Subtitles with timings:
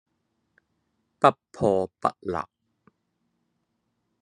[1.19, 2.35] 不破不立